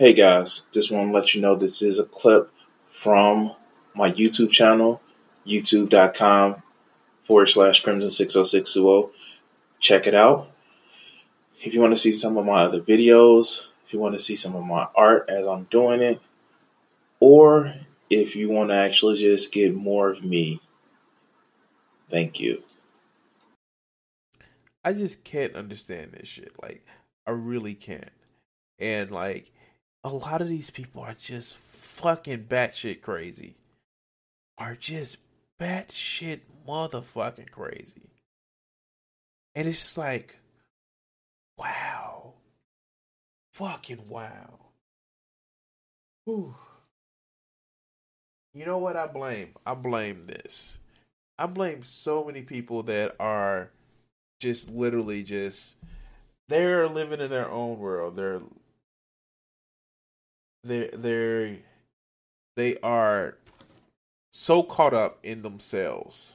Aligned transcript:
Hey 0.00 0.14
guys, 0.14 0.62
just 0.72 0.90
want 0.90 1.08
to 1.08 1.12
let 1.12 1.34
you 1.34 1.42
know 1.42 1.54
this 1.54 1.82
is 1.82 1.98
a 1.98 2.04
clip 2.04 2.50
from 2.90 3.54
my 3.94 4.10
YouTube 4.10 4.50
channel, 4.50 5.02
youtube.com 5.46 6.62
forward 7.26 7.46
slash 7.48 7.82
crimson 7.82 8.08
60620. 8.08 9.12
Check 9.78 10.06
it 10.06 10.14
out. 10.14 10.52
If 11.60 11.74
you 11.74 11.82
want 11.82 11.92
to 11.92 12.00
see 12.00 12.14
some 12.14 12.38
of 12.38 12.46
my 12.46 12.62
other 12.62 12.80
videos, 12.80 13.66
if 13.86 13.92
you 13.92 13.98
want 13.98 14.14
to 14.14 14.18
see 14.18 14.36
some 14.36 14.56
of 14.56 14.64
my 14.64 14.86
art 14.94 15.28
as 15.28 15.46
I'm 15.46 15.64
doing 15.64 16.00
it, 16.00 16.18
or 17.20 17.74
if 18.08 18.34
you 18.34 18.48
want 18.48 18.70
to 18.70 18.76
actually 18.76 19.18
just 19.18 19.52
get 19.52 19.74
more 19.74 20.08
of 20.08 20.24
me, 20.24 20.62
thank 22.10 22.40
you. 22.40 22.62
I 24.82 24.94
just 24.94 25.24
can't 25.24 25.54
understand 25.54 26.12
this 26.12 26.26
shit. 26.26 26.54
Like, 26.62 26.86
I 27.26 27.32
really 27.32 27.74
can't. 27.74 28.08
And 28.78 29.10
like, 29.10 29.52
a 30.02 30.08
lot 30.08 30.40
of 30.40 30.48
these 30.48 30.70
people 30.70 31.02
are 31.02 31.14
just 31.14 31.56
fucking 31.56 32.44
batshit 32.44 33.02
crazy. 33.02 33.54
Are 34.58 34.74
just 34.74 35.18
batshit 35.60 36.40
motherfucking 36.66 37.50
crazy. 37.50 38.10
And 39.54 39.68
it's 39.68 39.80
just 39.80 39.98
like, 39.98 40.38
wow. 41.58 42.34
Fucking 43.52 44.08
wow. 44.08 44.58
Whew. 46.24 46.54
You 48.54 48.66
know 48.66 48.78
what 48.78 48.96
I 48.96 49.06
blame? 49.06 49.50
I 49.66 49.74
blame 49.74 50.26
this. 50.26 50.78
I 51.38 51.46
blame 51.46 51.82
so 51.82 52.24
many 52.24 52.42
people 52.42 52.82
that 52.84 53.16
are 53.18 53.70
just 54.40 54.70
literally 54.70 55.22
just 55.22 55.76
they're 56.48 56.88
living 56.88 57.20
in 57.20 57.30
their 57.30 57.50
own 57.50 57.78
world. 57.78 58.16
They're 58.16 58.40
they 60.62 60.90
they're 60.92 61.56
they 62.56 62.76
are 62.78 63.36
so 64.32 64.62
caught 64.62 64.94
up 64.94 65.18
in 65.22 65.42
themselves. 65.42 66.34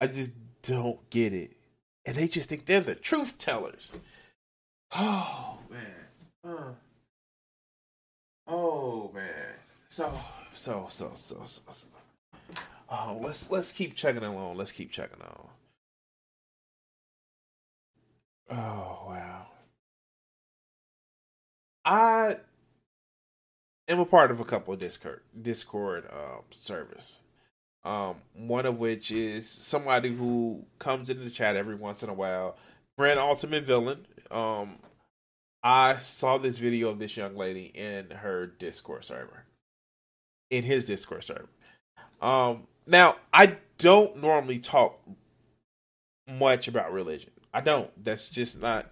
I 0.00 0.08
just 0.08 0.32
don't 0.62 1.08
get 1.10 1.32
it. 1.32 1.52
And 2.04 2.16
they 2.16 2.28
just 2.28 2.48
think 2.48 2.66
they're 2.66 2.80
the 2.80 2.94
truth 2.94 3.38
tellers. 3.38 3.94
Oh 4.94 5.58
man. 5.70 6.06
Uh. 6.44 6.72
Oh 8.46 9.10
man. 9.14 9.54
So 9.88 10.12
so 10.52 10.86
so 10.90 11.12
so 11.14 11.42
so 11.46 11.62
so. 11.72 11.86
Oh, 12.88 13.18
let's 13.20 13.50
let's 13.50 13.72
keep 13.72 13.96
checking 13.96 14.22
along. 14.22 14.56
Let's 14.56 14.72
keep 14.72 14.92
checking 14.92 15.22
on. 15.22 15.48
Oh 18.50 19.06
wow. 19.08 19.46
I 21.84 22.36
am 23.88 24.00
a 24.00 24.04
part 24.04 24.30
of 24.30 24.40
a 24.40 24.44
couple 24.44 24.74
of 24.74 24.80
Discord 24.80 25.20
Discord 25.40 26.04
um, 26.12 26.42
service. 26.50 27.20
Um, 27.84 28.16
one 28.34 28.66
of 28.66 28.80
which 28.80 29.12
is 29.12 29.48
somebody 29.48 30.12
who 30.12 30.64
comes 30.78 31.08
into 31.08 31.22
the 31.22 31.30
chat 31.30 31.54
every 31.54 31.76
once 31.76 32.02
in 32.02 32.08
a 32.08 32.14
while. 32.14 32.56
Brand 32.96 33.20
Ultimate 33.20 33.64
Villain. 33.64 34.06
Um, 34.30 34.78
I 35.62 35.96
saw 35.96 36.38
this 36.38 36.58
video 36.58 36.88
of 36.88 36.98
this 36.98 37.16
young 37.16 37.36
lady 37.36 37.70
in 37.74 38.10
her 38.10 38.46
Discord 38.46 39.04
server. 39.04 39.44
In 40.50 40.64
his 40.64 40.86
Discord 40.86 41.24
server. 41.24 41.48
Um, 42.20 42.66
now 42.86 43.16
I 43.32 43.56
don't 43.78 44.20
normally 44.20 44.58
talk 44.58 44.98
much 46.28 46.66
about 46.66 46.92
religion. 46.92 47.30
I 47.54 47.60
don't. 47.60 47.90
That's 48.02 48.26
just 48.26 48.60
not. 48.60 48.90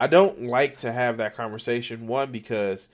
I 0.00 0.08
don't 0.08 0.42
like 0.42 0.78
to 0.78 0.92
have 0.92 1.16
that 1.18 1.34
conversation. 1.34 2.06
One 2.06 2.32
because 2.32 2.88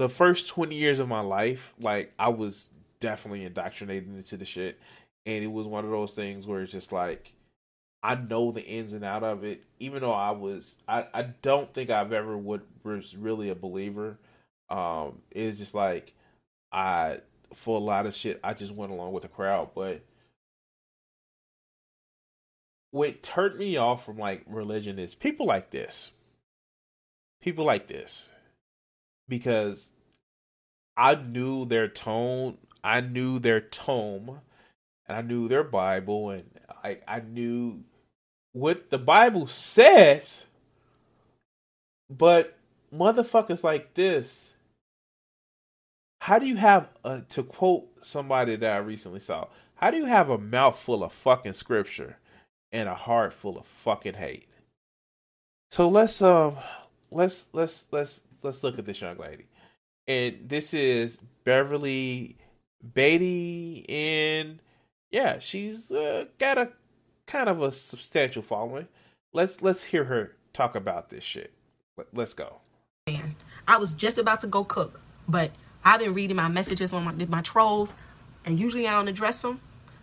the 0.00 0.08
first 0.08 0.48
20 0.48 0.74
years 0.74 0.98
of 0.98 1.08
my 1.08 1.20
life, 1.20 1.74
like 1.78 2.14
I 2.18 2.30
was 2.30 2.70
definitely 3.00 3.44
indoctrinated 3.44 4.08
into 4.08 4.38
the 4.38 4.46
shit. 4.46 4.80
And 5.26 5.44
it 5.44 5.52
was 5.52 5.66
one 5.66 5.84
of 5.84 5.90
those 5.90 6.14
things 6.14 6.46
where 6.46 6.62
it's 6.62 6.72
just 6.72 6.90
like 6.90 7.34
I 8.02 8.14
know 8.14 8.50
the 8.50 8.64
ins 8.64 8.94
and 8.94 9.04
out 9.04 9.22
of 9.22 9.44
it, 9.44 9.62
even 9.78 10.00
though 10.00 10.14
I 10.14 10.30
was 10.30 10.78
I, 10.88 11.06
I 11.12 11.22
don't 11.42 11.74
think 11.74 11.90
I've 11.90 12.14
ever 12.14 12.38
would 12.38 12.62
was 12.82 13.14
really 13.14 13.50
a 13.50 13.54
believer. 13.54 14.16
Um 14.70 15.20
it's 15.30 15.58
just 15.58 15.74
like 15.74 16.14
I 16.72 17.18
for 17.52 17.76
a 17.76 17.82
lot 17.82 18.06
of 18.06 18.16
shit 18.16 18.40
I 18.42 18.54
just 18.54 18.72
went 18.72 18.92
along 18.92 19.12
with 19.12 19.24
the 19.24 19.28
crowd. 19.28 19.72
But 19.74 20.00
what 22.90 23.22
turned 23.22 23.58
me 23.58 23.76
off 23.76 24.06
from 24.06 24.16
like 24.16 24.44
religion 24.46 24.98
is 24.98 25.14
people 25.14 25.44
like 25.44 25.68
this. 25.68 26.10
People 27.42 27.66
like 27.66 27.86
this 27.86 28.30
because 29.30 29.92
I 30.98 31.14
knew 31.14 31.64
their 31.64 31.88
tone, 31.88 32.58
I 32.84 33.00
knew 33.00 33.38
their 33.38 33.62
tome, 33.62 34.40
and 35.08 35.16
I 35.16 35.22
knew 35.22 35.48
their 35.48 35.64
Bible, 35.64 36.28
and 36.28 36.44
I 36.84 36.98
I 37.08 37.20
knew 37.20 37.84
what 38.52 38.90
the 38.90 38.98
Bible 38.98 39.46
says. 39.46 40.44
But 42.10 42.58
motherfuckers 42.92 43.64
like 43.64 43.94
this, 43.94 44.52
how 46.20 46.38
do 46.38 46.46
you 46.46 46.56
have 46.56 46.88
a, 47.04 47.22
to 47.30 47.42
quote 47.44 48.04
somebody 48.04 48.56
that 48.56 48.72
I 48.72 48.78
recently 48.78 49.20
saw? 49.20 49.46
How 49.76 49.90
do 49.90 49.96
you 49.96 50.06
have 50.06 50.28
a 50.28 50.36
mouth 50.36 50.78
full 50.78 51.02
of 51.02 51.12
fucking 51.12 51.54
scripture 51.54 52.18
and 52.72 52.88
a 52.88 52.94
heart 52.94 53.32
full 53.32 53.58
of 53.58 53.66
fucking 53.66 54.14
hate? 54.14 54.48
So 55.70 55.88
let's 55.88 56.20
um 56.20 56.56
let's 57.10 57.48
let's 57.52 57.86
let's 57.92 58.24
let's 58.42 58.62
look 58.62 58.78
at 58.78 58.86
this 58.86 59.00
young 59.00 59.16
lady. 59.18 59.46
And 60.06 60.48
this 60.48 60.74
is 60.74 61.18
Beverly 61.44 62.36
Beatty 62.94 63.84
and 63.88 64.60
yeah, 65.10 65.38
she's 65.38 65.90
uh, 65.90 66.26
got 66.38 66.58
a 66.58 66.70
kind 67.26 67.48
of 67.48 67.62
a 67.62 67.72
substantial 67.72 68.42
following. 68.42 68.88
Let's 69.32 69.62
let's 69.62 69.84
hear 69.84 70.04
her 70.04 70.36
talk 70.52 70.74
about 70.74 71.10
this 71.10 71.24
shit. 71.24 71.52
Let's 72.12 72.34
go. 72.34 72.56
Man, 73.08 73.36
I 73.68 73.76
was 73.76 73.92
just 73.92 74.18
about 74.18 74.40
to 74.42 74.46
go 74.46 74.64
cook, 74.64 75.00
but 75.28 75.50
I've 75.84 76.00
been 76.00 76.14
reading 76.14 76.36
my 76.36 76.48
messages 76.48 76.92
on 76.92 77.04
my 77.04 77.12
my 77.26 77.42
trolls, 77.42 77.92
and 78.44 78.58
usually 78.58 78.86
I 78.86 78.92
don't 78.92 79.08
address 79.08 79.42
them. 79.42 79.60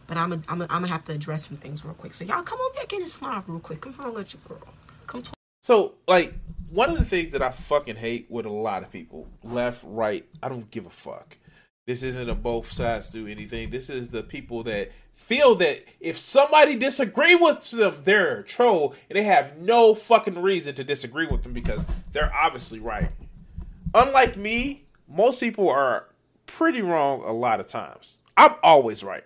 But 0.08 0.18
I'm 0.18 0.32
a, 0.32 0.42
I'm 0.48 0.62
a, 0.62 0.66
I'm 0.66 0.82
gonna 0.82 0.88
have 0.88 1.04
to 1.06 1.14
address 1.14 1.48
some 1.48 1.58
things 1.58 1.84
real 1.84 1.94
quick. 1.94 2.14
So 2.14 2.24
y'all 2.24 2.44
come 2.44 2.60
on 2.60 2.74
back 2.76 2.94
in 2.94 3.02
and 3.02 3.10
smile 3.10 3.44
real 3.48 3.60
quick. 3.60 3.82
Come 3.82 3.96
on, 4.00 4.14
let 4.14 4.34
your 4.34 4.42
girl. 4.48 4.68
Come 5.06 5.22
talk. 5.22 5.37
So, 5.68 5.96
like, 6.08 6.34
one 6.70 6.90
of 6.90 6.98
the 6.98 7.04
things 7.04 7.34
that 7.34 7.42
I 7.42 7.50
fucking 7.50 7.98
hate 7.98 8.28
with 8.30 8.46
a 8.46 8.50
lot 8.50 8.84
of 8.84 8.90
people, 8.90 9.28
left, 9.44 9.82
right, 9.84 10.26
I 10.42 10.48
don't 10.48 10.72
give 10.72 10.86
a 10.86 10.90
fuck. 10.90 11.36
This 11.86 12.04
isn't 12.04 12.30
a 12.30 12.36
both 12.36 12.72
sides 12.72 13.10
do 13.10 13.28
anything. 13.28 13.70
This 13.70 13.90
is 13.90 14.08
the 14.08 14.24
people 14.24 14.64
that 14.64 14.94
feel 15.14 15.56
that 15.56 15.84
if 16.00 16.18
somebody 16.18 16.78
disagree 16.78 17.36
with 17.36 17.70
them, 17.70 17.98
they're 18.06 18.40
a 18.40 18.44
troll, 18.46 18.96
and 19.10 19.18
they 19.18 19.24
have 19.24 19.58
no 19.58 19.94
fucking 19.94 20.42
reason 20.42 20.74
to 20.76 20.86
disagree 20.86 21.28
with 21.28 21.44
them 21.44 21.52
because 21.52 21.84
they're 22.14 22.34
obviously 22.34 22.80
right. 22.80 23.12
Unlike 23.94 24.38
me, 24.38 24.86
most 25.06 25.42
people 25.42 25.68
are 25.70 26.06
pretty 26.46 26.82
wrong 26.82 27.24
a 27.26 27.34
lot 27.34 27.60
of 27.60 27.68
times. 27.68 28.20
I'm 28.38 28.56
always 28.64 29.04
right. 29.04 29.26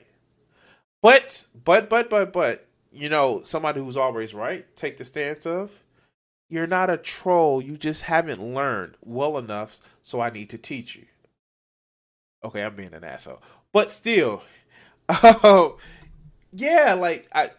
But, 1.03 1.45
but, 1.63 1.87
but, 1.87 2.09
but, 2.09 2.33
but, 2.33 2.65
you 2.91 3.09
know, 3.09 3.43
somebody 3.43 3.79
who's 3.79 3.95
always 3.95 4.33
right, 4.33 4.65
take 4.75 4.97
the 4.97 5.05
stance 5.05 5.45
of 5.45 5.69
you're 6.51 6.67
not 6.67 6.89
a 6.89 6.97
troll. 6.97 7.61
You 7.61 7.77
just 7.77 8.03
haven't 8.03 8.43
learned 8.43 8.95
well 9.01 9.37
enough, 9.37 9.79
so 10.03 10.19
I 10.19 10.29
need 10.29 10.49
to 10.49 10.57
teach 10.57 10.97
you. 10.97 11.05
Okay, 12.43 12.61
I'm 12.61 12.75
being 12.75 12.93
an 12.93 13.05
asshole. 13.05 13.41
But 13.71 13.89
still, 13.89 14.43
oh, 15.09 15.77
yeah, 16.51 16.93
like 16.93 17.29
I 17.33 17.51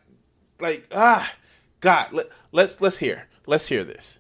like 0.60 0.86
ah 0.92 1.32
God, 1.80 2.12
let, 2.12 2.28
let's 2.52 2.82
let's 2.82 2.98
hear. 2.98 3.28
Let's 3.46 3.66
hear 3.66 3.82
this. 3.82 4.18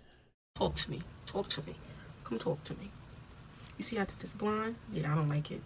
Talk 0.54 0.74
to 0.76 0.90
me. 0.90 1.02
Talk 1.26 1.48
to 1.50 1.62
me. 1.66 1.74
Come 2.24 2.38
talk 2.38 2.64
to 2.64 2.72
me. 2.74 2.90
You 3.76 3.84
see 3.84 3.98
I 3.98 4.04
did 4.04 4.20
this 4.20 4.32
blonde? 4.32 4.76
Yeah, 4.90 5.12
I 5.12 5.16
don't 5.16 5.28
like 5.28 5.50
it. 5.50 5.60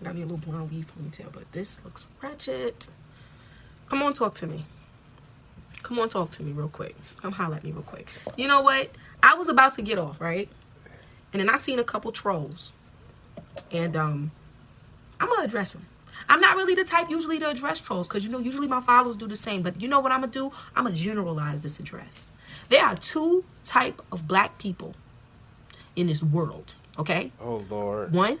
I 0.00 0.04
got 0.04 0.16
me 0.16 0.22
a 0.22 0.26
little 0.26 0.38
blonde 0.38 0.72
weave 0.72 0.90
ponytail, 0.98 1.32
but 1.32 1.50
this 1.52 1.80
looks 1.84 2.04
ratchet. 2.20 2.88
Come 3.88 4.02
on, 4.02 4.12
talk 4.12 4.34
to 4.36 4.46
me. 4.48 4.64
Come 5.82 5.98
on, 5.98 6.08
talk 6.08 6.30
to 6.32 6.42
me 6.42 6.52
real 6.52 6.68
quick. 6.68 6.96
Come 7.20 7.32
holler 7.32 7.56
at 7.56 7.64
me 7.64 7.72
real 7.72 7.82
quick. 7.82 8.12
You 8.36 8.48
know 8.48 8.60
what? 8.62 8.90
I 9.22 9.34
was 9.34 9.48
about 9.48 9.74
to 9.74 9.82
get 9.82 9.98
off, 9.98 10.20
right? 10.20 10.48
And 11.32 11.40
then 11.40 11.48
I 11.48 11.56
seen 11.56 11.78
a 11.78 11.84
couple 11.84 12.12
trolls. 12.12 12.72
And 13.70 13.96
um 13.96 14.30
I'm 15.18 15.28
gonna 15.28 15.44
address 15.44 15.72
them. 15.72 15.86
I'm 16.28 16.40
not 16.40 16.56
really 16.56 16.74
the 16.74 16.84
type 16.84 17.10
usually 17.10 17.38
to 17.40 17.48
address 17.48 17.80
trolls 17.80 18.06
because 18.08 18.24
you 18.24 18.30
know 18.30 18.38
usually 18.38 18.68
my 18.68 18.80
followers 18.80 19.16
do 19.16 19.26
the 19.26 19.36
same. 19.36 19.62
But 19.62 19.80
you 19.80 19.88
know 19.88 20.00
what 20.00 20.12
I'm 20.12 20.20
gonna 20.20 20.32
do? 20.32 20.52
I'm 20.76 20.84
gonna 20.84 20.94
generalize 20.94 21.62
this 21.62 21.80
address. 21.80 22.30
There 22.68 22.84
are 22.84 22.96
two 22.96 23.44
type 23.64 24.02
of 24.12 24.28
black 24.28 24.58
people 24.58 24.94
in 25.96 26.06
this 26.06 26.22
world. 26.22 26.74
Okay. 26.98 27.32
Oh 27.40 27.64
Lord. 27.68 28.12
One, 28.12 28.38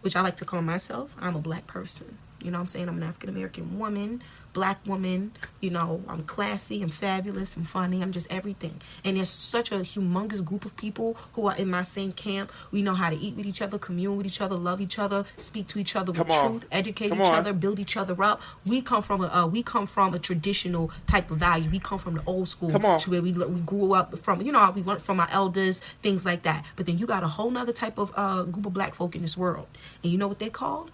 which 0.00 0.16
I 0.16 0.20
like 0.20 0.36
to 0.38 0.44
call 0.44 0.62
myself, 0.62 1.14
I'm 1.18 1.36
a 1.36 1.40
black 1.40 1.66
person. 1.66 2.18
You 2.40 2.50
know 2.52 2.58
what 2.58 2.62
I'm 2.62 2.68
saying? 2.68 2.88
I'm 2.88 2.96
an 2.98 3.02
African 3.02 3.30
American 3.30 3.78
woman, 3.80 4.22
black 4.52 4.78
woman. 4.86 5.32
You 5.60 5.70
know, 5.70 6.02
I'm 6.08 6.22
classy, 6.22 6.80
I'm 6.82 6.88
fabulous, 6.88 7.56
I'm 7.56 7.64
funny, 7.64 8.00
I'm 8.00 8.12
just 8.12 8.28
everything. 8.30 8.80
And 9.04 9.16
there's 9.16 9.28
such 9.28 9.72
a 9.72 9.76
humongous 9.80 10.44
group 10.44 10.64
of 10.64 10.76
people 10.76 11.16
who 11.32 11.48
are 11.48 11.56
in 11.56 11.68
my 11.68 11.82
same 11.82 12.12
camp. 12.12 12.52
We 12.70 12.80
know 12.82 12.94
how 12.94 13.10
to 13.10 13.16
eat 13.16 13.34
with 13.34 13.46
each 13.46 13.60
other, 13.60 13.76
commune 13.76 14.16
with 14.16 14.26
each 14.26 14.40
other, 14.40 14.54
love 14.54 14.80
each 14.80 15.00
other, 15.00 15.24
speak 15.36 15.66
to 15.68 15.80
each 15.80 15.96
other 15.96 16.12
Come 16.12 16.28
with 16.28 16.36
on. 16.36 16.50
truth, 16.60 16.66
educate 16.70 17.08
Come 17.08 17.20
each 17.22 17.26
on. 17.26 17.34
other, 17.34 17.52
build 17.52 17.80
each 17.80 17.96
other 17.96 18.22
up. 18.22 18.40
We 18.64 18.82
come 18.82 19.02
from 19.02 19.22
a 19.22 19.26
uh, 19.26 19.46
we 19.48 19.64
come 19.64 19.86
from 19.86 20.14
a 20.14 20.18
traditional 20.20 20.92
type 21.08 21.32
of 21.32 21.38
value. 21.38 21.68
We 21.70 21.80
come 21.80 21.98
from 21.98 22.14
the 22.14 22.22
old 22.24 22.46
school 22.48 22.70
to 22.70 23.10
where 23.10 23.20
we 23.22 23.32
we 23.32 23.60
grew 23.62 23.94
up 23.94 24.16
from. 24.20 24.42
You 24.42 24.52
know, 24.52 24.70
we 24.70 24.82
learned 24.84 25.02
from 25.02 25.18
our 25.18 25.28
elders, 25.32 25.80
things 26.02 26.24
like 26.24 26.42
that. 26.42 26.64
But 26.76 26.86
then 26.86 26.98
you 26.98 27.06
got 27.06 27.24
a 27.24 27.28
whole 27.28 27.50
nother 27.50 27.72
type 27.72 27.98
of 27.98 28.12
uh, 28.14 28.44
group 28.44 28.66
of 28.66 28.72
black 28.74 28.94
folk 28.94 29.16
in 29.16 29.22
this 29.22 29.36
world, 29.36 29.66
and 30.04 30.12
you 30.12 30.18
know 30.18 30.28
what 30.28 30.38
they 30.38 30.50
called? 30.50 30.92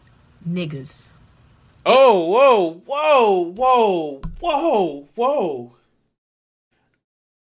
Niggas. 0.49 1.08
Oh, 1.86 2.26
whoa, 2.28 2.82
whoa, 2.86 3.52
whoa, 3.52 4.22
whoa, 4.40 5.08
whoa. 5.14 5.72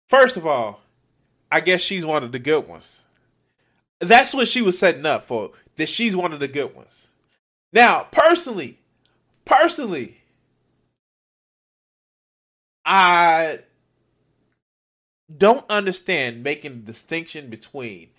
First 0.09 0.35
of 0.35 0.47
all, 0.47 0.81
I 1.51 1.59
guess 1.59 1.81
she's 1.81 2.05
one 2.05 2.23
of 2.23 2.31
the 2.31 2.39
good 2.39 2.67
ones. 2.67 3.03
That's 3.99 4.33
what 4.33 4.47
she 4.47 4.61
was 4.61 4.79
setting 4.79 5.05
up 5.05 5.25
for. 5.25 5.51
That 5.75 5.89
she's 5.89 6.15
one 6.15 6.33
of 6.33 6.39
the 6.39 6.47
good 6.47 6.75
ones. 6.75 7.07
Now, 7.71 8.07
personally, 8.11 8.79
personally, 9.45 10.17
I 12.83 13.59
don't 15.37 15.65
understand 15.69 16.43
making 16.43 16.71
a 16.71 16.75
distinction 16.75 17.49
between 17.49 18.09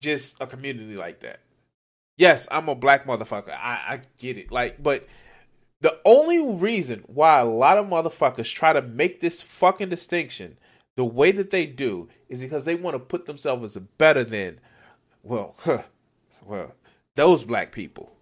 just 0.00 0.36
a 0.40 0.46
community 0.46 0.96
like 0.96 1.20
that. 1.20 1.40
Yes, 2.16 2.46
I'm 2.50 2.68
a 2.68 2.74
black 2.74 3.04
motherfucker. 3.04 3.50
I, 3.50 3.82
I 3.88 4.00
get 4.18 4.38
it. 4.38 4.52
Like, 4.52 4.82
but 4.82 5.06
the 5.84 5.98
only 6.06 6.40
reason 6.40 7.04
why 7.06 7.40
a 7.40 7.44
lot 7.44 7.76
of 7.76 7.84
motherfuckers 7.84 8.50
try 8.50 8.72
to 8.72 8.80
make 8.80 9.20
this 9.20 9.42
fucking 9.42 9.90
distinction 9.90 10.56
the 10.96 11.04
way 11.04 11.30
that 11.30 11.50
they 11.50 11.66
do 11.66 12.08
is 12.26 12.40
because 12.40 12.64
they 12.64 12.74
want 12.74 12.94
to 12.94 12.98
put 12.98 13.26
themselves 13.26 13.76
as 13.76 13.82
better 13.98 14.24
than, 14.24 14.60
well, 15.22 15.54
huh, 15.60 15.82
well, 16.42 16.74
those 17.16 17.44
black 17.44 17.70
people. 17.70 18.12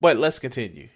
But 0.00 0.16
let's 0.16 0.38
continue. 0.38 0.88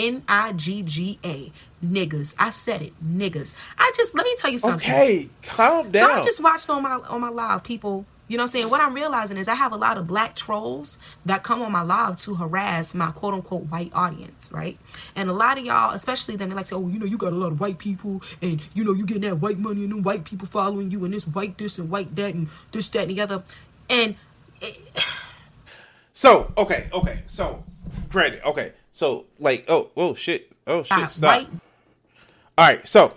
N 0.00 0.24
I 0.26 0.54
G 0.54 0.82
G 0.82 1.20
A. 1.24 1.52
Niggas. 1.84 2.34
I 2.36 2.50
said 2.50 2.82
it. 2.82 2.94
Niggas. 3.00 3.54
I 3.78 3.92
just 3.94 4.12
let 4.12 4.26
me 4.26 4.34
tell 4.36 4.50
you 4.50 4.58
something. 4.58 4.90
Okay, 4.90 5.28
calm 5.44 5.92
down. 5.92 6.10
So. 6.10 6.12
I 6.14 6.24
just 6.24 6.42
watched 6.42 6.68
on 6.68 6.82
my 6.82 6.94
on 6.94 7.20
my 7.20 7.28
live 7.28 7.62
people. 7.62 8.06
You 8.26 8.38
know 8.38 8.42
what 8.42 8.48
I'm 8.48 8.52
saying? 8.52 8.70
What 8.70 8.80
I'm 8.80 8.94
realizing 8.94 9.36
is 9.36 9.48
I 9.48 9.54
have 9.54 9.72
a 9.72 9.76
lot 9.76 9.98
of 9.98 10.06
black 10.06 10.34
trolls 10.34 10.96
that 11.26 11.42
come 11.42 11.60
on 11.60 11.72
my 11.72 11.82
live 11.82 12.16
to 12.22 12.34
harass 12.34 12.94
my 12.94 13.10
quote 13.10 13.34
unquote 13.34 13.64
white 13.64 13.92
audience, 13.94 14.50
right? 14.52 14.78
And 15.14 15.28
a 15.28 15.32
lot 15.32 15.58
of 15.58 15.64
y'all, 15.64 15.92
especially 15.92 16.36
them, 16.36 16.48
they 16.48 16.54
like 16.54 16.66
say, 16.66 16.76
Oh, 16.76 16.88
you 16.88 16.98
know, 16.98 17.06
you 17.06 17.18
got 17.18 17.32
a 17.32 17.36
lot 17.36 17.52
of 17.52 17.60
white 17.60 17.78
people 17.78 18.22
and 18.40 18.62
you 18.72 18.82
know, 18.82 18.92
you 18.92 19.04
getting 19.04 19.22
that 19.22 19.40
white 19.40 19.58
money 19.58 19.82
and 19.82 19.92
them 19.92 20.02
white 20.02 20.24
people 20.24 20.46
following 20.46 20.90
you 20.90 21.04
and 21.04 21.12
this 21.12 21.26
white 21.26 21.58
this 21.58 21.78
and 21.78 21.90
white 21.90 22.16
that 22.16 22.34
and 22.34 22.48
this, 22.72 22.88
that, 22.88 23.02
and 23.02 23.10
the 23.10 23.20
other. 23.20 23.42
And 23.90 24.16
So 26.14 26.52
okay, 26.56 26.88
okay. 26.92 27.22
So 27.26 27.64
granted, 28.08 28.42
okay. 28.46 28.72
So 28.92 29.26
like, 29.38 29.64
oh, 29.68 29.90
oh 29.96 30.14
shit, 30.14 30.50
oh 30.66 30.84
shit, 30.84 30.92
uh, 30.92 31.06
stop. 31.08 31.36
white 31.36 31.48
All 32.56 32.68
right, 32.68 32.88
so 32.88 33.12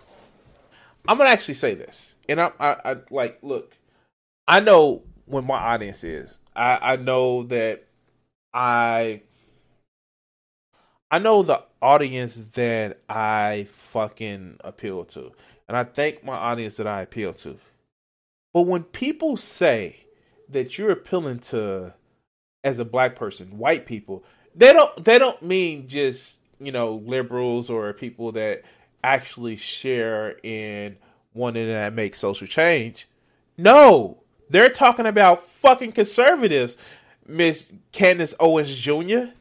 I'm 1.07 1.17
gonna 1.17 1.29
actually 1.29 1.53
say 1.53 1.75
this, 1.75 2.15
and 2.27 2.41
I, 2.41 2.51
I, 2.59 2.75
I 2.83 2.95
like 3.11 3.37
look. 3.41 3.77
I 4.47 4.59
know 4.59 5.03
when 5.25 5.45
my 5.45 5.57
audience 5.57 6.03
is. 6.03 6.39
I, 6.55 6.93
I 6.93 6.95
know 6.95 7.43
that 7.43 7.85
I, 8.53 9.21
I 11.11 11.19
know 11.19 11.43
the 11.43 11.63
audience 11.81 12.41
that 12.53 12.99
I 13.09 13.67
fucking 13.91 14.57
appeal 14.63 15.05
to, 15.05 15.31
and 15.67 15.77
I 15.77 15.83
thank 15.83 16.23
my 16.23 16.35
audience 16.35 16.77
that 16.77 16.87
I 16.87 17.01
appeal 17.01 17.33
to. 17.33 17.57
But 18.53 18.61
when 18.61 18.83
people 18.83 19.37
say 19.37 20.05
that 20.49 20.77
you're 20.77 20.91
appealing 20.91 21.39
to, 21.39 21.93
as 22.63 22.79
a 22.79 22.85
black 22.85 23.15
person, 23.15 23.57
white 23.57 23.85
people, 23.85 24.23
they 24.55 24.73
don't 24.73 25.03
they 25.03 25.19
don't 25.19 25.41
mean 25.43 25.87
just 25.87 26.39
you 26.59 26.71
know 26.71 26.95
liberals 27.05 27.69
or 27.69 27.93
people 27.93 28.31
that 28.31 28.63
actually 29.03 29.55
share 29.55 30.39
in 30.41 30.97
wanting 31.33 31.67
to 31.67 31.91
make 31.91 32.15
social 32.15 32.47
change. 32.47 33.07
No, 33.57 34.23
they're 34.49 34.69
talking 34.69 35.05
about 35.05 35.47
fucking 35.47 35.91
conservatives, 35.91 36.77
Miss 37.25 37.73
Candace 37.91 38.35
Owens 38.39 38.75
Jr. 38.75 39.31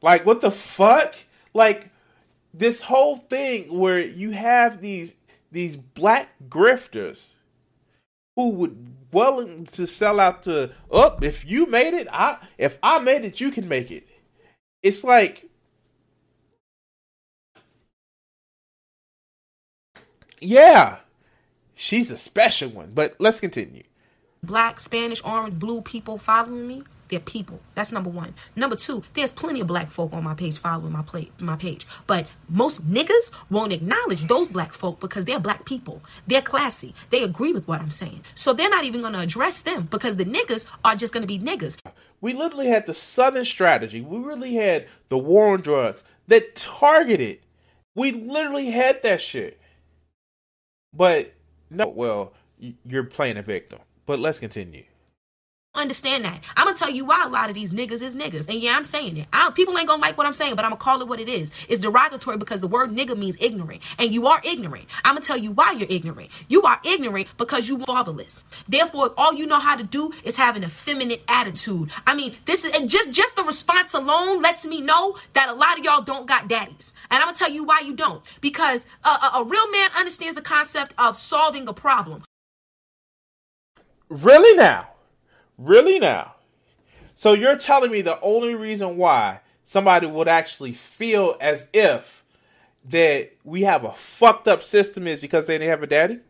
Like 0.00 0.24
what 0.24 0.40
the 0.40 0.50
fuck? 0.50 1.14
Like 1.52 1.90
this 2.52 2.82
whole 2.82 3.16
thing 3.16 3.76
where 3.78 4.00
you 4.00 4.30
have 4.30 4.80
these 4.80 5.14
these 5.50 5.76
black 5.76 6.30
grifters 6.48 7.32
who 8.36 8.50
would 8.50 8.94
willing 9.12 9.64
to 9.64 9.86
sell 9.86 10.18
out 10.18 10.42
to 10.42 10.64
up 10.64 10.72
oh, 10.90 11.18
if 11.22 11.48
you 11.48 11.66
made 11.66 11.94
it 11.94 12.08
i 12.12 12.36
if 12.58 12.78
i 12.82 12.98
made 12.98 13.24
it 13.24 13.40
you 13.40 13.50
can 13.52 13.68
make 13.68 13.92
it 13.92 14.08
it's 14.82 15.04
like 15.04 15.48
yeah 20.40 20.96
she's 21.76 22.10
a 22.10 22.16
special 22.16 22.68
one 22.68 22.90
but 22.92 23.14
let's 23.20 23.38
continue 23.38 23.84
black, 24.46 24.80
Spanish, 24.80 25.22
orange, 25.24 25.58
blue 25.58 25.80
people 25.82 26.18
following 26.18 26.66
me, 26.68 26.82
they're 27.08 27.20
people. 27.20 27.60
That's 27.74 27.92
number 27.92 28.08
one. 28.10 28.34
Number 28.56 28.76
two, 28.76 29.02
there's 29.14 29.30
plenty 29.30 29.60
of 29.60 29.66
black 29.66 29.90
folk 29.90 30.12
on 30.14 30.24
my 30.24 30.34
page 30.34 30.58
following 30.58 30.92
my 30.92 31.02
play, 31.02 31.30
my 31.38 31.54
page. 31.54 31.86
But 32.06 32.26
most 32.48 32.88
niggas 32.88 33.30
won't 33.50 33.72
acknowledge 33.74 34.26
those 34.26 34.48
black 34.48 34.72
folk 34.72 35.00
because 35.00 35.26
they're 35.26 35.38
black 35.38 35.64
people. 35.66 36.02
They're 36.26 36.40
classy. 36.42 36.94
They 37.10 37.22
agree 37.22 37.52
with 37.52 37.68
what 37.68 37.80
I'm 37.80 37.90
saying. 37.90 38.22
So 38.34 38.52
they're 38.54 38.70
not 38.70 38.84
even 38.84 39.02
going 39.02 39.12
to 39.12 39.20
address 39.20 39.60
them 39.60 39.88
because 39.90 40.16
the 40.16 40.24
niggas 40.24 40.66
are 40.84 40.96
just 40.96 41.12
going 41.12 41.22
to 41.22 41.26
be 41.26 41.38
niggas. 41.38 41.78
we 42.20 42.32
literally 42.32 42.68
had 42.68 42.86
the 42.86 42.94
southern 42.94 43.44
strategy 43.44 44.00
we 44.00 44.18
really 44.18 44.54
had 44.54 44.86
the 45.10 45.18
war 45.18 45.48
on 45.48 45.60
drugs 45.60 46.02
that 46.26 46.56
targeted 46.56 47.38
we 47.94 48.12
literally 48.12 48.70
had 48.70 49.02
that 49.02 49.20
shit 49.20 49.60
but 50.94 51.34
no 51.68 51.86
well 51.88 52.32
you're 52.86 53.04
playing 53.04 53.36
a 53.36 53.42
victim 53.42 53.78
but 54.06 54.18
let's 54.18 54.40
continue 54.40 54.84
Understand 55.76 56.24
that. 56.24 56.40
I'm 56.56 56.66
gonna 56.66 56.76
tell 56.76 56.90
you 56.90 57.04
why 57.04 57.24
a 57.24 57.28
lot 57.28 57.48
of 57.48 57.56
these 57.56 57.72
niggas 57.72 58.00
is 58.00 58.14
niggas. 58.14 58.48
And 58.48 58.60
yeah, 58.60 58.76
I'm 58.76 58.84
saying 58.84 59.16
it. 59.16 59.26
I, 59.32 59.50
people 59.50 59.76
ain't 59.76 59.88
gonna 59.88 60.00
like 60.00 60.16
what 60.16 60.24
I'm 60.24 60.32
saying, 60.32 60.54
but 60.54 60.64
I'm 60.64 60.70
gonna 60.70 60.80
call 60.80 61.02
it 61.02 61.08
what 61.08 61.18
it 61.18 61.28
is. 61.28 61.50
It's 61.68 61.80
derogatory 61.80 62.36
because 62.36 62.60
the 62.60 62.68
word 62.68 62.92
nigga 62.92 63.18
means 63.18 63.36
ignorant. 63.40 63.82
And 63.98 64.14
you 64.14 64.28
are 64.28 64.40
ignorant. 64.44 64.86
I'm 65.04 65.16
gonna 65.16 65.26
tell 65.26 65.36
you 65.36 65.50
why 65.50 65.72
you're 65.72 65.88
ignorant. 65.90 66.30
You 66.46 66.62
are 66.62 66.80
ignorant 66.84 67.26
because 67.38 67.68
you 67.68 67.80
fatherless. 67.80 68.44
Therefore, 68.68 69.14
all 69.16 69.34
you 69.34 69.46
know 69.46 69.58
how 69.58 69.74
to 69.74 69.82
do 69.82 70.12
is 70.22 70.36
have 70.36 70.54
an 70.54 70.62
effeminate 70.62 71.24
attitude. 71.26 71.90
I 72.06 72.14
mean, 72.14 72.36
this 72.44 72.64
is 72.64 72.72
and 72.72 72.88
just 72.88 73.10
just 73.10 73.34
the 73.34 73.42
response 73.42 73.94
alone 73.94 74.42
lets 74.42 74.64
me 74.64 74.80
know 74.80 75.16
that 75.32 75.48
a 75.48 75.54
lot 75.54 75.76
of 75.76 75.84
y'all 75.84 76.02
don't 76.02 76.26
got 76.26 76.46
daddies. 76.46 76.92
And 77.10 77.20
I'm 77.20 77.26
gonna 77.26 77.36
tell 77.36 77.50
you 77.50 77.64
why 77.64 77.80
you 77.80 77.96
don't. 77.96 78.22
Because 78.40 78.86
a, 79.02 79.08
a, 79.08 79.30
a 79.38 79.44
real 79.44 79.68
man 79.72 79.90
understands 79.96 80.36
the 80.36 80.42
concept 80.42 80.94
of 80.98 81.16
solving 81.16 81.66
a 81.66 81.72
problem. 81.72 82.22
Really 84.08 84.56
now? 84.56 84.88
Really 85.58 85.98
now? 85.98 86.34
So 87.14 87.32
you're 87.32 87.56
telling 87.56 87.90
me 87.90 88.02
the 88.02 88.20
only 88.20 88.54
reason 88.54 88.96
why 88.96 89.40
somebody 89.64 90.06
would 90.06 90.28
actually 90.28 90.72
feel 90.72 91.36
as 91.40 91.66
if 91.72 92.24
that 92.84 93.32
we 93.44 93.62
have 93.62 93.84
a 93.84 93.92
fucked 93.92 94.46
up 94.46 94.62
system 94.62 95.06
is 95.06 95.20
because 95.20 95.46
they 95.46 95.54
didn't 95.58 95.70
have 95.70 95.82
a 95.82 95.86
daddy? 95.86 96.20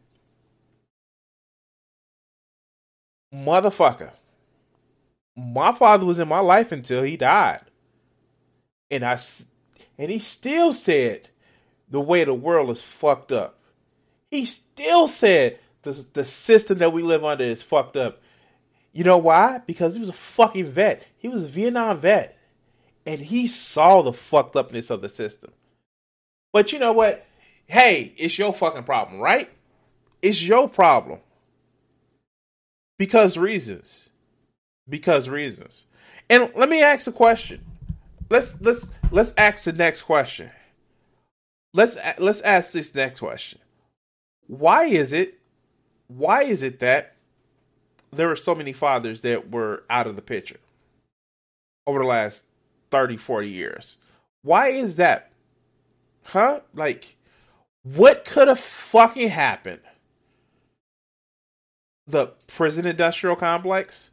Motherfucker. 3.35 4.13
My 5.37 5.73
father 5.73 6.07
was 6.07 6.21
in 6.21 6.29
my 6.29 6.39
life 6.39 6.71
until 6.71 7.03
he 7.03 7.17
died. 7.17 7.63
And 8.91 9.05
I 9.05 9.19
and 9.99 10.11
he 10.11 10.21
still 10.21 10.73
said 10.73 11.31
the 11.89 12.01
way 12.01 12.23
the 12.23 12.35
world 12.35 12.71
is 12.71 12.83
fucked 12.83 13.33
up. 13.33 13.59
He 14.31 14.45
still 14.45 15.09
said 15.09 15.59
the 15.85 16.07
the 16.13 16.25
system 16.25 16.79
that 16.79 16.93
we 16.93 17.03
live 17.03 17.25
under 17.25 17.45
is 17.45 17.63
fucked 17.63 17.97
up. 17.97 18.21
You 18.93 19.05
know 19.05 19.19
why? 19.19 19.61
Because 19.67 19.95
he 19.95 20.01
was 20.01 20.09
a 20.09 20.13
fucking 20.13 20.67
vet. 20.67 21.07
He 21.17 21.29
was 21.29 21.45
a 21.45 21.49
Vietnam 21.49 21.99
vet. 21.99 22.39
And 23.05 23.21
he 23.21 23.49
saw 23.49 24.03
the 24.03 24.13
fucked 24.13 24.57
upness 24.57 24.89
of 24.89 25.03
the 25.03 25.09
system. 25.09 25.51
But 26.53 26.73
you 26.73 26.79
know 26.79 26.93
what? 26.93 27.27
Hey, 27.67 28.15
it's 28.17 28.39
your 28.39 28.55
fucking 28.55 28.85
problem, 28.85 29.21
right? 29.21 29.51
It's 30.23 30.43
your 30.43 30.69
problem. 30.69 31.19
Because 32.99 33.37
reasons. 33.37 34.11
Because 34.89 35.29
reasons. 35.29 35.87
And 36.31 36.51
let 36.55 36.69
me 36.69 36.83
ask 36.83 37.07
a 37.07 37.13
question. 37.13 37.65
Let's 38.31 38.55
let's 38.61 38.87
let's 39.11 39.35
ask 39.37 39.65
the 39.65 39.73
next 39.73 40.03
question. 40.03 40.51
Let's 41.73 41.97
let's 42.19 42.41
ask 42.43 42.73
this 42.73 42.95
next 42.95 43.21
question. 43.21 43.59
Why 44.47 44.85
is 44.85 45.13
it 45.13 45.41
why 46.09 46.43
is 46.43 46.63
it 46.63 46.79
that 46.81 47.15
there 48.13 48.29
were 48.29 48.37
so 48.37 48.55
many 48.55 48.73
fathers 48.73 49.23
that 49.23 49.51
were 49.51 49.85
out 49.91 50.07
of 50.07 50.17
the 50.17 50.23
picture 50.23 50.61
over 51.87 51.99
the 51.99 52.05
last 52.05 52.45
30 52.91 53.17
40 53.17 53.49
years? 53.49 53.97
Why 54.43 54.69
is 54.69 54.97
that? 54.97 55.31
Huh? 56.25 56.61
Like 56.75 57.17
what 57.85 58.25
could 58.25 58.49
have 58.49 58.61
fucking 58.61 59.29
happened? 59.29 59.83
The 62.07 62.29
prison 62.47 62.87
industrial 62.87 63.37
complex, 63.37 64.11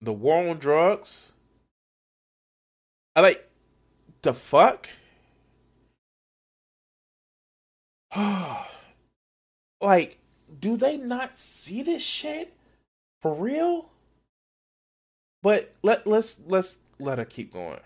the 0.00 0.12
war 0.12 0.48
on 0.48 0.58
drugs. 0.58 1.32
I 3.14 3.20
like 3.20 3.50
the 4.22 4.32
fuck. 4.34 4.88
like, 9.80 10.18
do 10.60 10.76
they 10.76 10.96
not 10.96 11.38
see 11.38 11.82
this 11.82 12.02
shit 12.02 12.54
for 13.20 13.34
real? 13.34 13.90
But 15.42 15.74
let 15.82 16.06
let's 16.06 16.36
let's 16.46 16.76
let 16.98 17.18
her 17.18 17.24
keep 17.24 17.52
going 17.52 17.80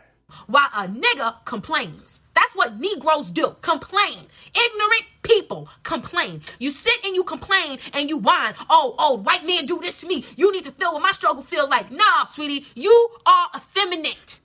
while 0.47 0.69
a 0.75 0.89
nigga 0.89 1.45
complains. 1.45 2.21
That's 2.35 2.55
what 2.55 2.81
Negroes 2.81 3.31
do. 3.31 3.57
Complain. 3.63 4.27
Ignorant 4.55 5.05
people 5.23 5.69
complain. 5.83 6.43
You 6.59 6.71
sit 6.71 7.05
and 7.05 7.15
you 7.15 7.25
complain 7.25 7.79
and 7.93 8.09
you 8.09 8.17
whine. 8.17 8.55
Oh, 8.71 8.95
oh, 8.99 9.17
white 9.17 9.47
men 9.47 9.67
do 9.67 9.79
this 9.81 10.01
to 10.01 10.07
me. 10.07 10.25
You 10.37 10.53
need 10.53 10.65
to 10.65 10.73
feel 10.73 10.95
what 10.95 11.03
my 11.03 11.13
struggle 11.13 11.43
feel 11.43 11.69
like. 11.69 11.91
Nah, 11.91 12.25
sweetie, 12.27 12.67
you 12.75 13.11
are 13.27 13.49
effeminate. 13.55 14.39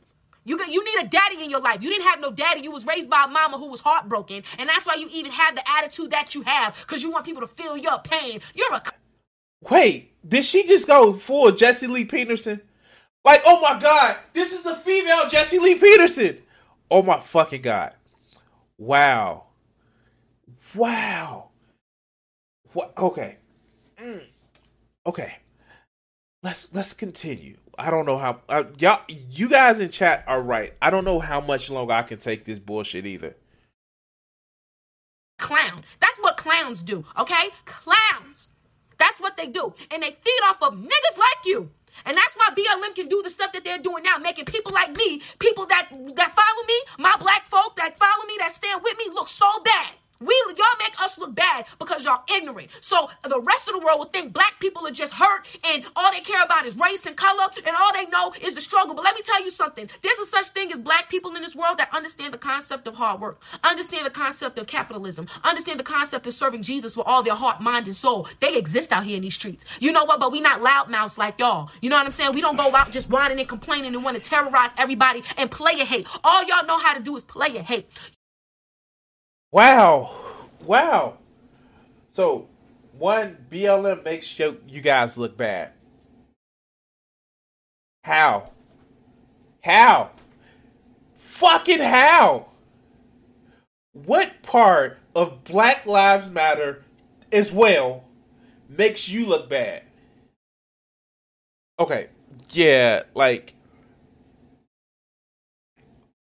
You 0.48 0.58
you 0.70 0.84
need 0.86 1.06
a 1.06 1.10
daddy 1.10 1.44
in 1.44 1.50
your 1.50 1.60
life. 1.60 1.84
You 1.84 1.90
didn't 1.90 2.08
have 2.08 2.22
no 2.22 2.32
daddy. 2.32 2.62
You 2.62 2.72
was 2.72 2.86
raised 2.86 3.10
by 3.10 3.26
a 3.26 3.28
mama 3.28 3.58
who 3.58 3.68
was 3.68 3.82
heartbroken, 3.82 4.44
and 4.58 4.70
that's 4.70 4.86
why 4.86 4.96
you 4.96 5.10
even 5.12 5.34
have 5.34 5.56
the 5.56 5.64
attitude 5.70 6.12
that 6.12 6.34
you 6.34 6.42
have, 6.44 6.74
because 6.88 7.04
you 7.04 7.12
want 7.12 7.26
people 7.26 7.42
to 7.42 7.50
feel 7.50 7.76
your 7.76 8.00
pain. 8.00 8.40
You're 8.56 8.74
a 8.74 8.82
wait. 9.70 10.14
Did 10.26 10.46
she 10.46 10.66
just 10.66 10.88
go 10.88 11.12
full 11.14 11.52
Jesse 11.52 11.88
Lee 11.88 12.06
Peterson? 12.06 12.62
Like, 13.26 13.42
oh 13.46 13.60
my 13.60 13.78
god, 13.78 14.16
this 14.32 14.54
is 14.54 14.64
the 14.64 14.76
female 14.76 15.28
Jesse 15.28 15.60
Lee 15.60 15.76
Peterson. 15.76 16.38
Oh 16.90 17.04
my 17.04 17.20
fucking 17.20 17.62
god. 17.62 17.94
Wow. 18.78 19.48
Wow. 20.74 21.50
What 22.72 22.94
okay. 22.98 23.36
Mm. 24.02 24.24
Okay. 25.06 25.36
Let's 26.42 26.74
let's 26.74 26.94
continue. 26.94 27.58
I 27.78 27.92
don't 27.92 28.06
know 28.06 28.18
how 28.18 28.42
uh, 28.50 28.64
y'all 28.80 29.02
you 29.08 29.50
guys 29.50 29.80
in 29.80 29.90
chat 29.90 30.24
are 30.28 30.42
right. 30.42 30.74
I 30.82 30.90
don't 30.90 31.06
know 31.06 31.20
how 31.20 31.40
much 31.40 31.70
longer 31.70 31.94
I 31.94 32.04
can 32.04 32.18
take 32.18 32.46
this 32.46 32.60
bullshit 32.60 33.06
either. 33.06 33.36
Clown. 35.38 35.84
That's 36.00 36.18
what 36.18 36.38
clowns 36.38 36.82
do, 36.82 37.06
okay? 37.18 37.50
Clowns. 37.66 38.50
That's 38.98 39.20
what 39.20 39.38
they 39.38 39.48
do. 39.48 39.76
And 39.92 40.02
they 40.02 40.10
feed 40.10 40.42
off 40.46 40.58
of 40.64 40.74
niggas 40.74 41.18
like 41.18 41.46
you. 41.46 41.70
And 42.06 42.18
that's 42.18 42.34
why 42.36 42.50
BLM 42.56 42.96
can 42.96 43.08
do 43.08 43.22
the 43.24 43.30
stuff 43.30 43.52
that 43.54 43.64
they're 43.64 43.78
doing 43.78 44.04
now, 44.04 44.18
making 44.18 44.46
people 44.46 44.72
like 44.72 44.96
me, 44.96 45.22
people 45.40 45.66
that 45.68 45.90
that 45.92 46.36
follow 46.36 46.68
me, 46.68 46.82
my 46.98 47.16
black 47.20 47.48
folk 47.48 47.76
that 47.76 47.98
follow 47.98 48.26
me, 48.28 48.36
that 48.40 48.52
stand 48.52 48.82
with 48.84 48.98
me, 48.98 49.06
look 49.14 49.28
so 49.28 49.48
bad. 49.64 49.94
We 50.20 50.34
y'all 50.58 50.66
make 50.80 51.00
us 51.02 51.18
look 51.18 51.36
bad 51.36 51.66
because 51.80 52.04
y'all 52.04 52.24
ignorant. 52.34 52.70
So 52.82 53.10
the 53.28 53.40
rest 53.40 53.68
of 53.68 53.74
the 53.74 53.80
world 53.80 54.00
will 54.00 54.06
think 54.06 54.34
black 54.34 54.60
people 54.60 54.88
are 54.88 54.92
just 54.92 55.14
hurt 55.14 55.46
and 55.64 55.86
all 55.96 56.12
they 56.12 56.22
care 56.22 56.44
about 56.44 56.66
is 56.66 56.76
race 56.78 57.06
and 57.06 57.16
color 57.16 57.48
and 57.66 57.76
all 57.76 57.94
they 57.94 58.06
know 58.06 58.34
is 58.42 58.56
the 58.56 58.62
struggle. 58.62 58.96
But 58.96 59.04
let 59.04 59.16
me 59.16 59.22
tell 59.22 59.44
you 59.44 59.52
something. 59.52 59.90
There's 60.02 60.18
a 60.20 60.26
such 60.26 60.48
thing 60.48 60.72
as 60.72 60.80
black 60.80 61.10
people 61.10 61.36
in 61.36 61.42
this 61.42 61.56
world 61.56 61.78
that 61.78 61.94
understand 61.94 62.34
the 62.34 62.38
concept 62.38 62.88
of 62.88 62.96
hard 62.96 63.22
work, 63.22 63.42
understand 63.64 64.06
the 64.06 64.12
concept 64.12 64.58
of 64.58 64.68
capitalism, 64.68 65.28
understand 65.44 65.80
the 65.80 65.84
concept 65.84 66.26
of 66.28 66.34
serving 66.34 66.64
Jesus 66.64 66.98
with 66.98 67.08
all 67.08 67.24
their 67.24 67.36
heart, 67.36 67.62
mind, 67.62 67.88
and 67.88 67.96
soul. 67.96 68.28
They 68.40 68.58
exist 68.58 68.92
out 68.92 69.04
here 69.04 69.18
in 69.18 69.24
these 69.24 69.36
streets. 69.36 69.66
You 69.80 69.92
know 69.92 70.06
what? 70.06 70.20
But 70.20 70.32
we 70.32 70.40
not 70.40 70.62
loudmouths 70.62 71.18
like 71.18 71.40
y'all. 71.40 71.70
You 71.82 71.90
know 71.90 71.98
what 71.98 72.06
I'm 72.06 72.12
saying? 72.12 72.34
We 72.34 72.42
don't 72.42 72.58
go 72.58 72.76
out 72.76 72.92
just 72.92 73.10
whining 73.10 73.40
and 73.40 73.48
complaining 73.48 73.94
and 73.94 74.04
want 74.04 74.22
to 74.22 74.30
terrorize 74.30 74.72
everybody 74.78 75.24
and 75.38 75.52
play 75.52 75.74
a 75.80 75.86
hate. 75.86 76.08
All 76.24 76.44
y'all 76.46 76.66
know 76.66 76.80
how 76.80 76.94
to 76.94 77.00
do 77.00 77.16
is 77.16 77.24
play 77.24 77.56
a 77.58 77.62
hate. 77.62 77.90
Wow. 79.52 80.16
Wow. 80.62 81.18
So, 82.10 82.48
one, 82.98 83.46
BLM 83.50 84.04
makes 84.04 84.38
you, 84.38 84.62
you 84.68 84.82
guys 84.82 85.18
look 85.18 85.38
bad. 85.38 85.72
How? 88.04 88.52
How? 89.64 90.12
Fucking 91.16 91.80
how? 91.80 92.48
What 93.94 94.42
part 94.44 95.00
of 95.16 95.44
Black 95.44 95.86
Lives 95.86 96.30
Matter 96.30 96.84
as 97.32 97.52
well 97.52 98.06
makes 98.70 99.10
you 99.10 99.26
look 99.26 99.50
bad? 99.50 99.84
Okay. 101.80 102.08
Yeah, 102.52 103.04
like 103.14 103.54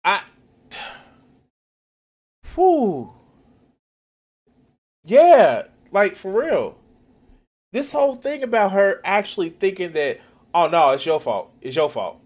I 0.04 0.24
Whew. 2.56 3.14
Yeah, 5.04 5.64
like 5.92 6.16
for 6.16 6.32
real. 6.32 6.78
This 7.72 7.92
whole 7.92 8.16
thing 8.16 8.44
about 8.44 8.74
her 8.74 9.00
actually 9.04 9.50
thinking 9.50 9.94
that, 9.94 10.20
oh 10.54 10.68
no, 10.68 10.92
it's 10.92 11.06
your 11.06 11.20
fault. 11.20 11.52
It's 11.62 11.76
your 11.76 11.90
fault. 11.90 12.20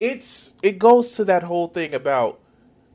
It's 0.00 0.54
it 0.62 0.78
goes 0.78 1.12
to 1.16 1.24
that 1.24 1.42
whole 1.44 1.68
thing 1.68 1.94
about 1.94 2.40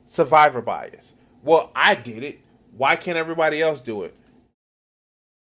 survivor 0.04 0.62
bias. 0.62 1.14
Well, 1.42 1.70
I 1.74 1.94
did 1.94 2.22
it. 2.22 2.40
Why 2.76 2.96
can't 2.96 3.18
everybody 3.18 3.60
else 3.60 3.80
do 3.80 4.02
it? 4.04 4.14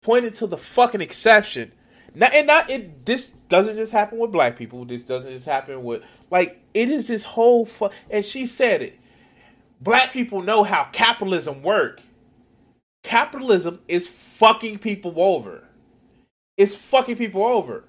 Pointed 0.01 0.36
to 0.36 0.48
the 0.48 0.57
fucking 0.57 1.01
exception. 1.01 1.72
Not 2.15 2.34
and 2.34 2.48
not 2.48 2.69
it. 2.69 3.05
This 3.05 3.29
doesn't 3.50 3.77
just 3.77 3.93
happen 3.93 4.19
with 4.19 4.31
black 4.31 4.57
people. 4.57 4.86
This 4.86 5.03
doesn't 5.03 5.34
just 5.34 5.45
happen 5.45 5.84
with 5.84 6.03
like 6.31 6.62
it 6.74 6.89
is 6.89 7.07
this 7.07 7.25
whole 7.25 7.65
fu- 7.65 7.89
and 8.10 8.25
she 8.25 8.45
said 8.45 8.81
it 8.81 9.00
black 9.81 10.13
people 10.13 10.41
know 10.41 10.63
how 10.63 10.89
capitalism 10.93 11.63
work. 11.63 12.01
Capitalism 13.03 13.81
is 13.88 14.07
fucking 14.07 14.79
people 14.79 15.13
over. 15.22 15.65
It's 16.57 16.75
fucking 16.75 17.17
people 17.17 17.45
over. 17.45 17.86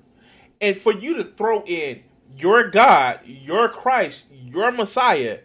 And 0.61 0.77
for 0.77 0.93
you 0.93 1.17
to 1.17 1.25
throw 1.25 1.63
in 1.65 2.03
your 2.37 2.71
God, 2.71 3.21
your 3.27 3.69
Christ, 3.69 4.27
your 4.33 4.73
Messiah 4.73 5.41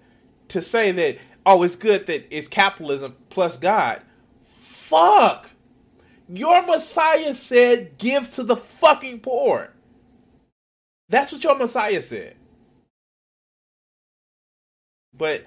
to 0.49 0.61
say 0.61 0.91
that, 0.93 1.19
oh, 1.45 1.63
it's 1.63 1.77
good 1.77 2.07
that 2.07 2.27
it's 2.35 2.49
capitalism 2.49 3.15
plus 3.29 3.57
God. 3.57 4.01
Fuck. 4.43 5.50
Your 6.33 6.65
Messiah 6.65 7.35
said, 7.35 7.97
give 7.97 8.33
to 8.35 8.43
the 8.43 8.55
fucking 8.55 9.19
poor. 9.19 9.71
That's 11.09 11.31
what 11.31 11.43
your 11.43 11.55
Messiah 11.57 12.01
said. 12.01 12.35
But 15.13 15.45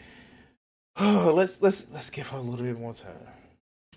Oh, 0.97 1.33
let's 1.37 1.61
let's 1.61 1.87
let's 1.93 2.11
give 2.11 2.29
her 2.29 2.38
a 2.38 2.41
little 2.41 2.64
bit 2.64 2.79
more 2.79 2.95
time. 2.95 3.12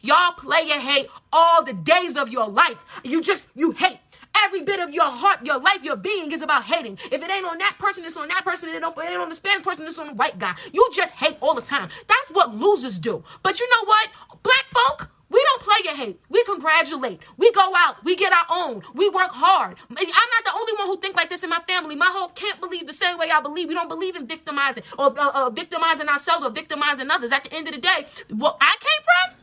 Y'all 0.02 0.34
play 0.34 0.62
and 0.72 0.82
hate 0.82 1.08
all 1.34 1.64
the 1.64 1.74
days 1.74 2.16
of 2.18 2.30
your 2.30 2.48
life. 2.48 2.78
You 3.04 3.22
just 3.22 3.50
you 3.56 3.72
hate. 3.72 4.00
Every 4.46 4.62
bit 4.62 4.80
of 4.80 4.94
your 4.94 5.06
heart, 5.06 5.44
your 5.46 5.60
life, 5.60 5.84
your 5.84 5.96
being 5.96 6.32
is 6.32 6.44
about 6.44 6.64
hating. 6.64 7.00
If 7.12 7.24
it 7.24 7.30
ain't 7.30 7.46
on 7.46 7.58
that 7.58 7.76
person, 7.80 8.06
it's 8.06 8.18
on 8.18 8.28
that 8.28 8.46
person. 8.46 8.70
It 8.70 8.76
ain't 8.76 8.84
on 8.86 9.30
the 9.30 9.36
Spanish 9.36 9.64
person, 9.64 9.88
it's 9.88 9.98
on 9.98 10.08
the 10.08 10.14
white 10.14 10.38
guy. 10.38 10.54
You 10.72 10.88
just 10.94 11.16
hate 11.16 11.38
all 11.42 11.56
the 11.56 11.62
time. 11.62 11.90
That's 12.08 12.28
what 12.30 12.54
losers 12.56 13.00
do. 13.00 13.24
But 13.42 13.60
you 13.60 13.68
know 13.70 13.86
what? 13.86 14.10
Black 14.44 14.66
folk, 14.68 15.10
we 15.30 15.44
don't 15.44 15.62
play 15.62 15.78
your 15.84 15.96
hate. 15.96 16.22
We 16.30 16.44
congratulate. 16.46 17.20
We 17.38 17.52
go 17.52 17.74
out. 17.76 18.04
We 18.04 18.16
get 18.16 18.32
our 18.32 18.46
own. 18.50 18.82
We 18.94 19.10
work 19.10 19.32
hard. 19.32 19.78
I'm 19.90 19.96
not 19.96 20.46
the 20.46 20.54
only 20.56 20.74
one 20.74 20.88
who 20.88 20.98
think 20.98 21.16
like 21.16 21.30
this 21.30 21.44
in 21.44 21.50
my 21.50 21.62
family. 21.68 21.96
My 21.96 22.10
whole 22.10 22.30
can't 22.30 22.62
believe 22.62 22.88
the 22.88 22.94
same 22.94 23.18
way 23.18 23.30
I 23.30 23.42
believe. 23.42 23.68
We 23.68 23.74
don't 23.74 23.90
believe 23.90 24.16
in 24.16 24.26
victimizing 24.26 24.84
or 24.98 25.08
uh, 25.20 25.32
uh, 25.34 25.50
victimizing 25.50 26.08
ourselves 26.08 26.46
or 26.46 26.50
victimizing 26.50 27.12
others. 27.12 27.32
At 27.32 27.44
the 27.44 27.54
end 27.54 27.68
of 27.68 27.74
the 27.74 27.82
day, 27.82 28.08
what 28.30 28.58
I 28.62 28.76
came 28.80 29.04
from 29.04 29.38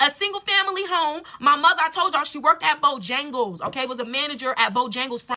a 0.00 0.10
single 0.10 0.40
family 0.40 0.82
home. 0.86 1.22
My 1.40 1.56
mother, 1.56 1.80
I 1.80 1.90
told 1.90 2.12
y'all, 2.12 2.24
she 2.24 2.38
worked 2.38 2.64
at 2.64 2.82
Bojangles. 2.82 3.60
Okay, 3.62 3.86
was 3.86 4.00
a 4.00 4.04
manager 4.04 4.54
at 4.58 4.74
Bojangles. 4.74 5.22
From- 5.22 5.36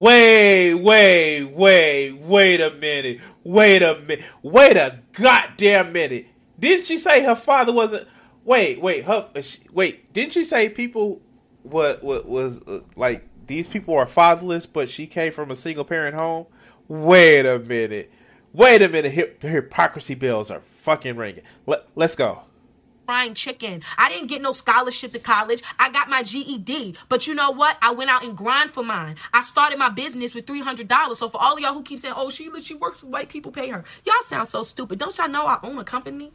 wait, 0.00 0.74
wait, 0.74 1.44
wait, 1.44 2.12
wait 2.12 2.60
a 2.60 2.70
minute. 2.70 3.20
Wait 3.44 3.82
a 3.82 3.96
minute. 4.00 4.24
Wait 4.42 4.76
a 4.76 5.00
goddamn 5.12 5.92
minute. 5.92 6.26
Didn't 6.58 6.84
she 6.84 6.98
say 6.98 7.22
her 7.22 7.36
father 7.36 7.72
wasn't? 7.72 8.08
Wait, 8.44 8.80
wait, 8.80 9.04
her, 9.04 9.28
wait. 9.72 10.12
Didn't 10.12 10.32
she 10.32 10.44
say 10.44 10.68
people 10.68 11.20
what 11.62 12.02
what 12.02 12.26
was 12.26 12.60
uh, 12.66 12.80
like 12.96 13.28
these 13.46 13.68
people 13.68 13.94
are 13.96 14.06
fatherless, 14.06 14.66
but 14.66 14.88
she 14.88 15.06
came 15.06 15.32
from 15.32 15.50
a 15.50 15.56
single 15.56 15.84
parent 15.84 16.16
home? 16.16 16.46
Wait 16.88 17.46
a 17.46 17.58
minute. 17.58 18.10
Wait 18.52 18.82
a 18.82 18.88
minute. 18.88 19.12
Hip, 19.12 19.42
hypocrisy 19.42 20.14
bells 20.14 20.50
are 20.50 20.60
fucking 20.60 21.16
ringing. 21.16 21.44
Let, 21.66 21.86
let's 21.94 22.16
go 22.16 22.42
frying 23.12 23.34
chicken. 23.34 23.82
I 23.98 24.08
didn't 24.08 24.28
get 24.28 24.40
no 24.40 24.52
scholarship 24.52 25.12
to 25.12 25.18
college. 25.18 25.62
I 25.78 25.90
got 25.90 26.08
my 26.08 26.22
GED. 26.22 26.96
But 27.10 27.26
you 27.26 27.34
know 27.34 27.50
what? 27.50 27.76
I 27.82 27.92
went 27.92 28.10
out 28.10 28.24
and 28.24 28.34
grind 28.34 28.70
for 28.70 28.82
mine. 28.82 29.16
I 29.34 29.42
started 29.42 29.78
my 29.78 29.90
business 29.90 30.34
with 30.34 30.46
$300. 30.46 31.16
So 31.16 31.28
for 31.28 31.38
all 31.38 31.60
y'all 31.60 31.74
who 31.74 31.82
keep 31.82 32.00
saying, 32.00 32.14
oh, 32.16 32.30
Sheila, 32.30 32.62
she 32.62 32.74
works 32.74 33.02
with 33.02 33.12
white 33.12 33.28
people, 33.28 33.52
pay 33.52 33.68
her. 33.68 33.84
Y'all 34.06 34.22
sound 34.22 34.48
so 34.48 34.62
stupid. 34.62 34.98
Don't 34.98 35.16
y'all 35.18 35.28
know 35.28 35.46
I 35.46 35.58
own 35.62 35.78
a 35.78 35.84
company? 35.84 36.32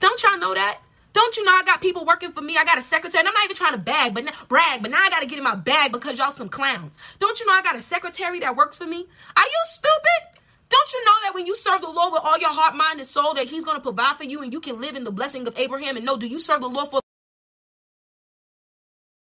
Don't 0.00 0.22
y'all 0.22 0.38
know 0.38 0.52
that? 0.52 0.80
Don't 1.12 1.36
you 1.36 1.44
know 1.44 1.52
I 1.52 1.62
got 1.64 1.80
people 1.80 2.04
working 2.04 2.32
for 2.32 2.40
me? 2.40 2.56
I 2.56 2.64
got 2.64 2.78
a 2.78 2.82
secretary. 2.82 3.20
And 3.20 3.28
I'm 3.28 3.34
not 3.34 3.44
even 3.44 3.56
trying 3.56 3.72
to 3.72 3.78
bag, 3.78 4.14
but 4.14 4.24
brag, 4.48 4.82
but 4.82 4.90
now 4.90 5.02
I 5.02 5.10
got 5.10 5.20
to 5.20 5.26
get 5.26 5.38
in 5.38 5.44
my 5.44 5.54
bag 5.54 5.92
because 5.92 6.18
y'all 6.18 6.32
some 6.32 6.48
clowns. 6.48 6.96
Don't 7.18 7.38
you 7.38 7.46
know 7.46 7.52
I 7.52 7.62
got 7.62 7.76
a 7.76 7.80
secretary 7.80 8.40
that 8.40 8.56
works 8.56 8.76
for 8.76 8.86
me? 8.86 9.06
Are 9.36 9.44
you 9.44 9.60
stupid? 9.64 10.40
Don't 10.70 10.92
you 10.92 11.04
know 11.04 11.12
that 11.24 11.34
when 11.34 11.46
you 11.46 11.54
serve 11.54 11.82
the 11.82 11.90
Lord 11.90 12.14
with 12.14 12.22
all 12.24 12.38
your 12.38 12.50
heart, 12.50 12.74
mind, 12.74 12.98
and 12.98 13.06
soul, 13.06 13.34
that 13.34 13.48
He's 13.48 13.64
going 13.64 13.76
to 13.76 13.82
provide 13.82 14.16
for 14.16 14.24
you 14.24 14.42
and 14.42 14.52
you 14.52 14.60
can 14.60 14.80
live 14.80 14.96
in 14.96 15.04
the 15.04 15.10
blessing 15.10 15.46
of 15.46 15.58
Abraham? 15.58 15.96
And 15.96 16.06
no, 16.06 16.16
do 16.16 16.26
you 16.26 16.38
serve 16.38 16.62
the 16.62 16.68
Lord 16.68 16.88
for? 16.88 17.00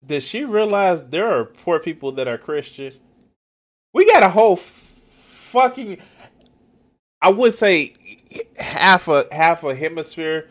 Does 0.05 0.25
she 0.25 0.45
realize 0.45 1.05
there 1.05 1.29
are 1.29 1.45
poor 1.45 1.79
people 1.79 2.13
that 2.13 2.29
are 2.29 2.39
Christian? 2.39 2.95
We 3.95 4.07
got 4.07 4.23
a 4.23 4.29
whole 4.29 4.57
fucking, 4.57 5.99
I 7.23 7.31
would 7.31 7.55
say, 7.55 7.95
half 8.59 9.09
a 9.09 9.27
half 9.33 9.65
a 9.65 9.75
hemisphere 9.75 10.49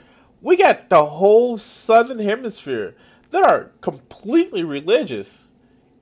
we 0.48 0.56
got 0.56 0.88
the 0.88 1.04
whole 1.04 1.58
southern 1.58 2.20
hemisphere 2.20 2.96
that 3.32 3.44
are 3.44 3.72
completely 3.82 4.64
religious 4.64 5.44